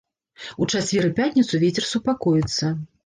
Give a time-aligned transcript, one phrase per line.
[0.65, 2.73] У чацвер і пятніцу вецер супакоіцца.